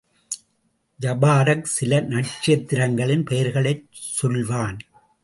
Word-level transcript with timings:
ஜபாரக் 1.01 1.61
சில 1.61 1.99
நட்சத்திரங்களின் 1.99 3.23
பெயர்களைச் 3.23 3.85
சொல்வான். 3.91 4.77